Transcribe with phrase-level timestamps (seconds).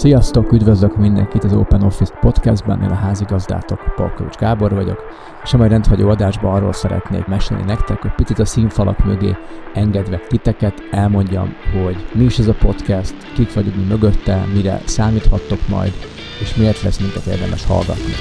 [0.00, 5.02] Sziasztok, üdvözlök mindenkit az Open Office podcastben, én a házigazdátok, Polkovics Gábor vagyok,
[5.42, 9.36] és a mai rendhagyó adásban arról szeretnék mesélni nektek, hogy picit a színfalak mögé
[9.74, 15.68] engedve titeket elmondjam, hogy mi is ez a podcast, kik vagyunk mi mögötte, mire számíthattok
[15.68, 15.92] majd,
[16.40, 18.12] és miért lesz minket érdemes hallgatni.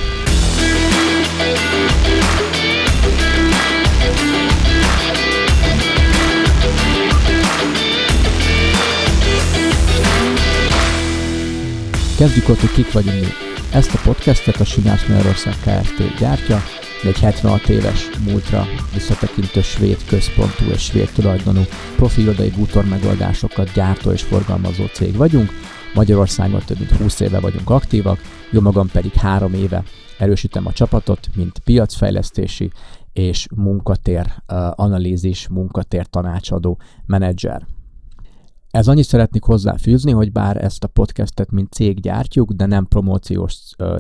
[12.19, 13.27] Kezdjük ott, hogy kik vagyunk mi.
[13.73, 16.17] Ezt a podcastet a Sinász Magyarország Kft.
[16.19, 16.57] gyártja,
[17.03, 21.61] egy 76 éves múltra visszatekintő svéd központú és svéd tulajdonú
[21.95, 25.49] profirodai bútor megoldásokat gyártó és forgalmazó cég vagyunk.
[25.93, 28.19] Magyarországon több mint 20 éve vagyunk aktívak,
[28.51, 29.83] jó magam pedig három éve
[30.17, 32.71] erősítem a csapatot, mint piacfejlesztési
[33.13, 37.78] és munkatér uh, analízis, munkatér tanácsadó menedzser.
[38.71, 43.53] Ez annyit szeretnék hozzáfűzni, hogy bár ezt a podcastet mint cég gyártjuk, de nem promóciós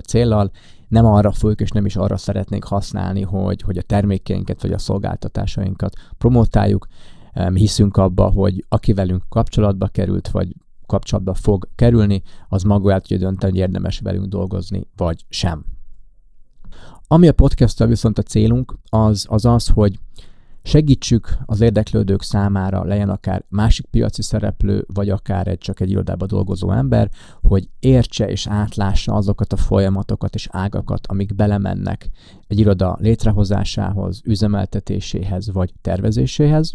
[0.07, 0.51] céllal,
[0.87, 4.77] nem arra fogjuk és nem is arra szeretnénk használni, hogy, hogy a termékeinket vagy a
[4.77, 6.87] szolgáltatásainkat promotáljuk.
[7.53, 13.17] Hiszünk abba, hogy aki velünk kapcsolatba került, vagy kapcsolatba fog kerülni, az maga el tudja
[13.17, 15.65] dönteni, hogy érdemes velünk dolgozni, vagy sem.
[17.07, 19.99] Ami a podcasttal viszont a célunk, az az, az hogy
[20.63, 26.27] Segítsük az érdeklődők számára, legyen akár másik piaci szereplő, vagy akár egy csak egy irodában
[26.27, 27.09] dolgozó ember,
[27.41, 32.09] hogy értse és átlássa azokat a folyamatokat és ágakat, amik belemennek
[32.47, 36.71] egy iroda létrehozásához, üzemeltetéséhez vagy tervezéséhez,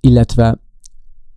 [0.00, 0.58] illetve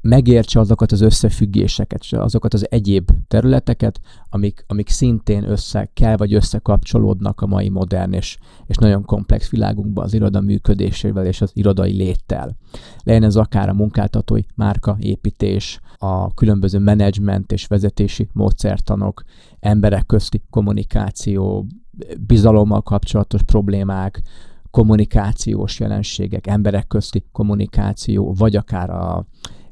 [0.02, 7.42] megértse azokat az összefüggéseket, azokat az egyéb területeket, amik, amik szintén össze kell vagy összekapcsolódnak
[7.42, 12.56] a mai modern és, és nagyon komplex világunkban az iroda működésével és az irodai léttel.
[13.04, 19.24] Legyen ez akár a munkáltatói márka építés, a különböző menedzsment és vezetési módszertanok,
[19.60, 21.66] emberek közti kommunikáció,
[22.20, 24.22] bizalommal kapcsolatos problémák,
[24.72, 29.26] kommunikációs jelenségek, emberek közti kommunikáció, vagy akár a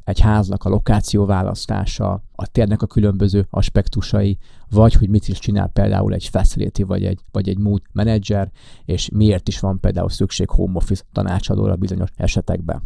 [0.07, 4.37] egy háznak a lokáció választása, a térnek a különböző aspektusai,
[4.69, 8.51] vagy hogy mit is csinál például egy facility vagy egy, vagy egy mood manager,
[8.85, 12.81] és miért is van például szükség home office tanácsadóra bizonyos esetekben.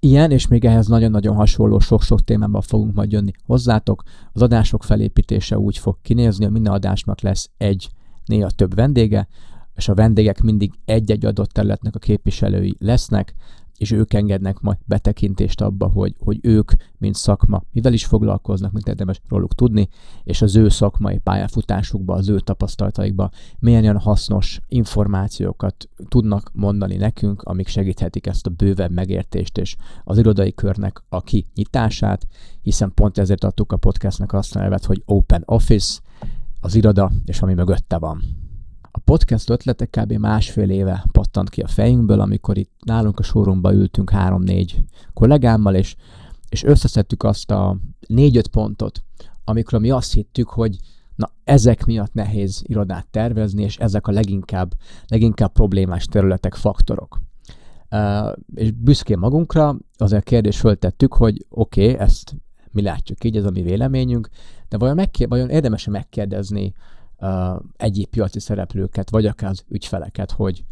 [0.00, 4.02] Ilyen és még ehhez nagyon-nagyon hasonló sok-sok témában fogunk majd jönni hozzátok.
[4.32, 7.88] Az adások felépítése úgy fog kinézni, hogy minden adásnak lesz egy,
[8.24, 9.28] néha több vendége,
[9.74, 13.34] és a vendégek mindig egy-egy adott területnek a képviselői lesznek,
[13.76, 18.88] és ők engednek majd betekintést abba, hogy, hogy ők, mint szakma, mivel is foglalkoznak, mint
[18.88, 19.88] érdemes róluk tudni,
[20.24, 27.42] és az ő szakmai pályafutásukba, az ő tapasztalataikba milyen olyan hasznos információkat tudnak mondani nekünk,
[27.42, 32.26] amik segíthetik ezt a bővebb megértést és az irodai körnek a kinyitását,
[32.62, 36.00] hiszen pont ezért adtuk a podcastnak azt a nevet, hogy Open Office,
[36.60, 38.41] az iroda és ami mögötte van.
[38.94, 40.12] A podcast ötlete kb.
[40.12, 45.96] másfél éve pattant ki a fejünkből, amikor itt nálunk a showroomba ültünk három-négy kollégámmal, és,
[46.48, 47.76] és összeszedtük azt a
[48.06, 49.02] négy-öt pontot,
[49.44, 50.76] amikor mi azt hittük, hogy
[51.14, 54.72] na ezek miatt nehéz irodát tervezni, és ezek a leginkább,
[55.06, 57.20] leginkább problémás területek, faktorok.
[57.90, 62.36] Uh, és büszkén magunkra az a kérdést föltettük, hogy oké, okay, ezt
[62.70, 64.28] mi látjuk így, ez a mi véleményünk,
[64.68, 66.72] de vajon, megkér, vajon érdemes megkérdezni
[67.76, 70.64] egyéb piaci szereplőket, vagy akár az ügyfeleket, hogy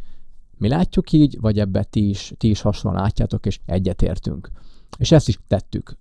[0.58, 4.50] mi látjuk így, vagy ebbe ti is, ti is hasonlóan látjátok, és egyetértünk.
[4.98, 5.96] És ezt is tettük.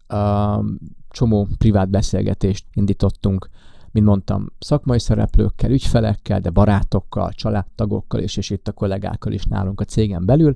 [1.10, 3.50] Csomó privát beszélgetést indítottunk,
[3.92, 9.81] mint mondtam, szakmai szereplőkkel, ügyfelekkel, de barátokkal, családtagokkal és, és itt a kollégákkal is nálunk
[9.81, 10.56] a cégen belül,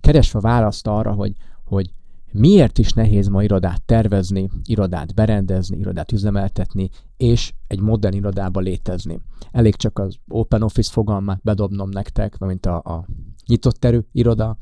[0.00, 1.92] keresve választ arra, hogy, hogy
[2.32, 9.20] miért is nehéz ma irodát tervezni, irodát berendezni, irodát üzemeltetni, és egy modern irodába létezni.
[9.50, 13.06] Elég csak az Open Office fogalmát bedobnom nektek, mint a, a
[13.46, 14.56] nyitott terű iroda,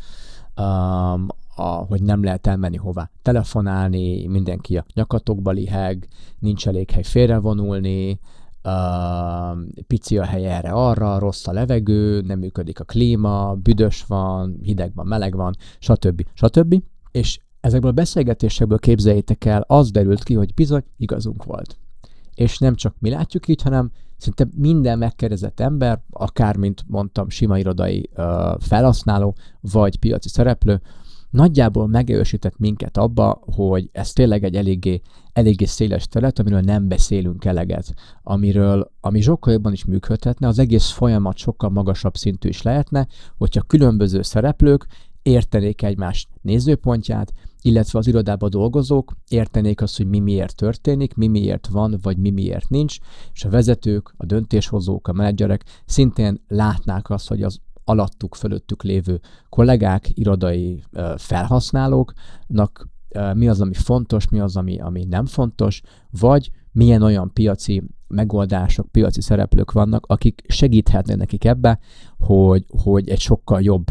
[0.57, 1.27] um,
[1.57, 6.09] a, hogy nem lehet elmenni hová telefonálni, mindenki a nyakatokba liheg,
[6.39, 8.21] nincs elég hely félrevonulni,
[8.65, 14.59] uh, pici a hely erre arra, rossz a levegő, nem működik a klíma, büdös van,
[14.63, 16.27] hideg van, meleg van, stb.
[16.35, 16.83] stb.
[17.11, 21.79] És Ezekből a beszélgetésekből képzeljétek el, az derült ki, hogy bizony igazunk volt.
[22.35, 27.59] És nem csak mi látjuk így, hanem szinte minden megkérdezett ember, akár, mint mondtam, sima
[27.59, 30.81] irodai ö, felhasználó, vagy piaci szereplő,
[31.31, 35.01] nagyjából megerősített minket abba, hogy ez tényleg egy eléggé,
[35.33, 40.91] eléggé széles terület, amiről nem beszélünk eleget, amiről, ami sokkal jobban is működhetne, az egész
[40.91, 43.07] folyamat sokkal magasabb szintű is lehetne,
[43.39, 44.87] hogyha különböző szereplők
[45.23, 47.33] értenék egymás nézőpontját,
[47.63, 52.31] illetve az irodában dolgozók értenék azt, hogy mi miért történik, mi miért van, vagy mi
[52.31, 52.99] miért nincs,
[53.33, 59.21] és a vezetők, a döntéshozók, a menedzserek szintén látnák azt, hogy az alattuk, fölöttük lévő
[59.49, 60.83] kollégák, irodai
[61.17, 62.89] felhasználóknak
[63.35, 65.83] mi az, ami fontos, mi az, ami, ami nem fontos,
[66.21, 71.79] vagy milyen olyan piaci megoldások, piaci szereplők vannak, akik segíthetnek nekik ebbe,
[72.19, 73.87] hogy, hogy egy sokkal jobb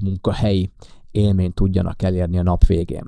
[0.00, 0.70] munkahelyi
[1.10, 3.04] élményt tudjanak elérni a nap végén.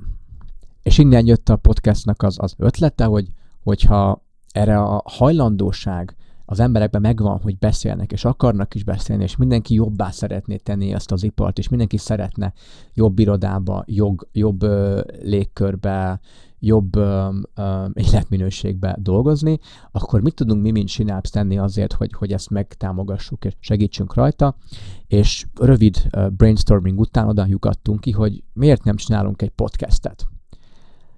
[0.83, 3.27] És innen jött a podcastnak az, az ötlete, hogy,
[3.63, 9.75] hogyha erre a hajlandóság az emberekben megvan, hogy beszélnek, és akarnak is beszélni, és mindenki
[9.75, 12.53] jobbá szeretné tenni ezt az ipart, és mindenki szeretne
[12.95, 16.21] jobb irodába, jog, jobb ö, légkörbe,
[16.65, 19.59] jobb ö, ö, életminőségbe dolgozni,
[19.91, 24.57] akkor mit tudunk mi, mint Synapse tenni azért, hogy, hogy ezt megtámogassuk és segítsünk rajta,
[25.07, 25.97] és rövid
[26.37, 30.27] brainstorming után oda lyukadtunk ki, hogy miért nem csinálunk egy podcastet.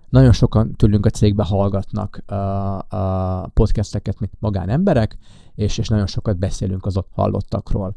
[0.09, 5.19] Nagyon sokan tőlünk a cégbe hallgatnak uh, podcasteket, mint magánemberek,
[5.55, 7.95] és, és nagyon sokat beszélünk az ott hallottakról.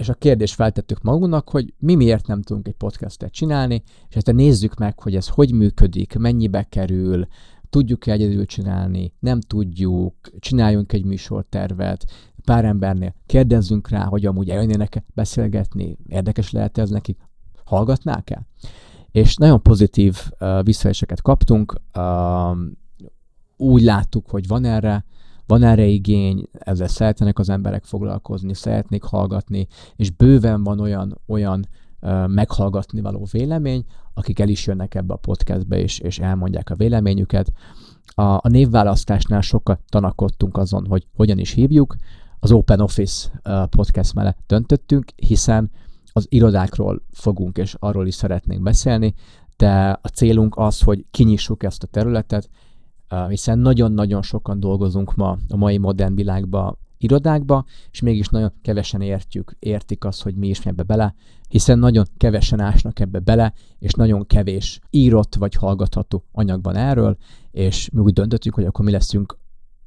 [0.00, 4.32] És a kérdést feltettük magunknak, hogy mi miért nem tudunk egy podcastet csinálni, és ezt
[4.32, 7.26] nézzük meg, hogy ez hogy működik, mennyibe kerül,
[7.70, 12.04] tudjuk-e egyedül csinálni, nem tudjuk, csináljunk egy műsortervet,
[12.44, 17.18] pár embernél kérdezzünk rá, hogy amúgy eljönnének beszélgetni, érdekes lehet ez nekik,
[17.64, 18.46] hallgatnák-e?
[19.10, 22.58] és nagyon pozitív uh, visszajelzéseket kaptunk, uh,
[23.56, 25.04] úgy láttuk, hogy van erre,
[25.50, 29.66] van erre igény, ezzel szeretnének az emberek foglalkozni, szeretnék hallgatni,
[29.96, 31.68] és bőven van olyan, olyan
[32.00, 36.74] uh, meghallgatni való vélemény, akik el is jönnek ebbe a podcastbe, és, és elmondják a
[36.74, 37.52] véleményüket.
[38.14, 41.96] A, a névválasztásnál sokat tanakodtunk azon, hogy hogyan is hívjuk.
[42.38, 45.70] Az Open Office podcast mellett döntöttünk, hiszen
[46.12, 49.14] az irodákról fogunk, és arról is szeretnénk beszélni,
[49.56, 52.48] de a célunk az, hogy kinyissuk ezt a területet,
[53.28, 59.56] hiszen nagyon-nagyon sokan dolgozunk ma a mai modern világban irodákba, és mégis nagyon kevesen értjük,
[59.58, 61.14] értik azt, hogy mi is ebbe bele,
[61.48, 67.16] hiszen nagyon kevesen ásnak ebbe bele, és nagyon kevés írott vagy hallgatható anyagban erről,
[67.50, 69.38] és mi úgy döntöttünk, hogy akkor mi leszünk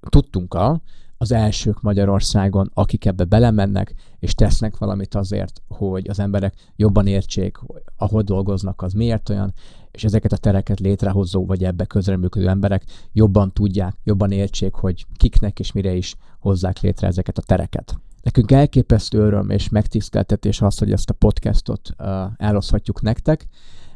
[0.10, 0.81] tudtunk-a,
[1.18, 7.58] az elsők Magyarországon, akik ebbe belemennek, és tesznek valamit azért, hogy az emberek jobban értsék,
[7.98, 9.54] ahol dolgoznak, az miért olyan,
[9.94, 15.60] és ezeket a tereket létrehozó, vagy ebbe közreműködő emberek jobban tudják, jobban értsék, hogy kiknek
[15.60, 18.00] és mire is hozzák létre ezeket a tereket.
[18.22, 22.07] Nekünk elképesztő öröm és megtiszteltetés az, hogy ezt a podcastot uh,
[22.38, 23.48] eloszhatjuk nektek,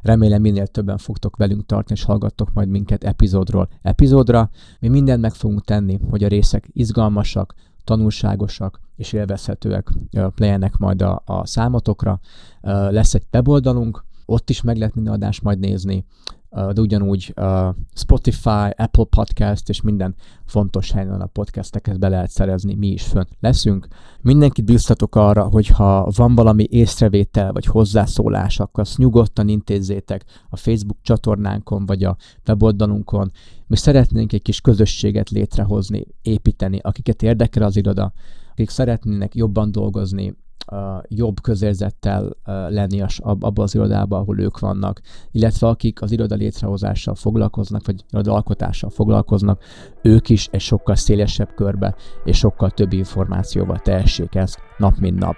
[0.02, 4.50] Remélem minél többen fogtok velünk tartani, és hallgattok majd minket epizódról epizódra.
[4.80, 7.54] Mi mindent meg fogunk tenni, hogy a részek izgalmasak,
[7.84, 9.90] tanulságosak és élvezhetőek
[10.36, 12.20] legyenek majd a, a számotokra.
[12.90, 16.06] Lesz egy weboldalunk, ott is meg lehet minden adást majd nézni,
[16.50, 17.34] de ugyanúgy
[17.94, 20.16] Spotify, Apple Podcast és minden
[20.46, 23.88] fontos helyen a podcasteket be lehet szerezni, mi is fönn leszünk.
[24.22, 30.58] Mindenkit biztatok arra, hogy ha van valami észrevétel vagy hozzászólás, akkor azt nyugodtan intézzétek a
[30.58, 32.16] Facebook csatornánkon vagy a
[32.48, 33.32] weboldalunkon.
[33.68, 38.14] Mi szeretnénk egy kis közösséget létrehozni, építeni, akiket érdekel az iroda,
[38.52, 40.36] akik szeretnének jobban dolgozni,
[41.08, 42.36] jobb közérzettel
[42.70, 48.34] lenni abban az irodában, ahol ők vannak, illetve akik az iroda létrehozással foglalkoznak, vagy iroda
[48.34, 49.64] alkotással foglalkoznak,
[50.02, 55.36] ők is egy sokkal szélesebb körbe és sokkal több információval tehessék ezt nap mint nap.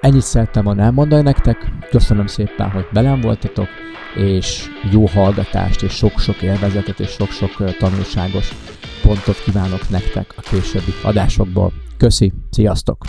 [0.00, 3.68] Ennyit szerettem volna elmondani nektek, köszönöm szépen, hogy velem voltatok,
[4.16, 8.52] és jó hallgatást, és sok-sok élvezetet, és sok-sok tanulságos
[9.02, 11.72] pontot kívánok nektek a későbbi adásokból.
[11.96, 13.04] Köszi, sziasztok!